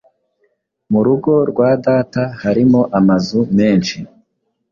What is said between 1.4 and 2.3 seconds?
rwa Data